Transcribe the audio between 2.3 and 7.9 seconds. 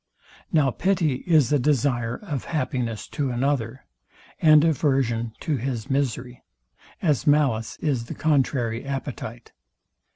happiness to another, and aversion to his misery; as malice